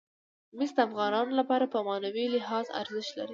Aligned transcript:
مس 0.57 0.71
د 0.75 0.79
افغانانو 0.87 1.31
لپاره 1.39 1.65
په 1.73 1.79
معنوي 1.87 2.25
لحاظ 2.35 2.65
ارزښت 2.81 3.11
لري. 3.17 3.29